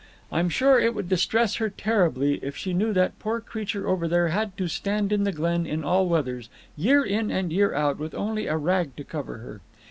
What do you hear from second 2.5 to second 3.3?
she knew that